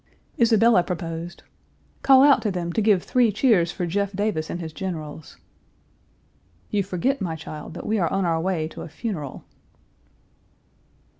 [0.39, 1.43] Isabella proposed,
[2.01, 4.73] "Call out to Page 316 them to give three cheers for Jeff Davis and his
[4.73, 5.37] generals."
[6.71, 9.43] "You forget, my child, that we are on our way to a funeral."